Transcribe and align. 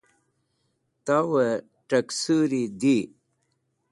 Tawey 1.05 1.53
Taksuri 1.87 2.63
Di 2.81 2.97